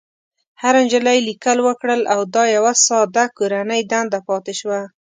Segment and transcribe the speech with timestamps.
[0.61, 4.81] هرې نجلۍ ليکل وکړل او دا يوه ساده کورنۍ دنده پاتې شوه.